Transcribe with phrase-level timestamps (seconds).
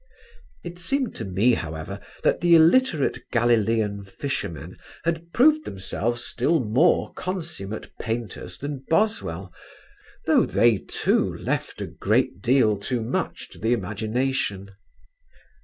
[0.63, 7.13] It seemed to me, however, that the illiterate Galilean fishermen had proved themselves still more
[7.13, 9.53] consummate painters than Boswell,
[10.25, 14.71] though they, too, left a great deal too much to the imagination.